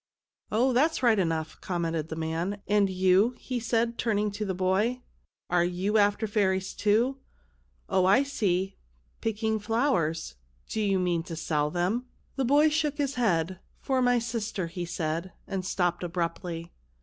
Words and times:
"Oh, 0.51 0.73
that's 0.73 1.03
right 1.03 1.19
enough," 1.19 1.61
commented 1.61 2.09
the 2.09 2.15
man;" 2.15 2.59
and 2.67 2.89
you," 2.89 3.35
he 3.37 3.59
said, 3.59 3.99
turning 3.99 4.31
to 4.31 4.43
the 4.43 4.55
boy," 4.55 5.03
are 5.51 5.63
you 5.63 5.99
after 5.99 6.25
fairies, 6.25 6.73
too? 6.73 7.19
Oh, 7.87 8.07
I 8.07 8.23
see; 8.23 8.77
picking 9.21 9.59
flowers. 9.59 10.33
Do 10.67 10.81
you 10.81 10.97
mean 10.97 11.21
to 11.25 11.35
sell 11.35 11.69
them?" 11.69 12.07
The 12.35 12.45
boy 12.45 12.69
shook 12.69 12.97
his 12.97 13.13
head." 13.13 13.59
For 13.83 14.01
my 14.01 14.17
sister," 14.17 14.65
he 14.65 14.85
said, 14.85 15.33
and 15.45 15.63
stopped 15.63 16.01
abruptly. 16.03 16.71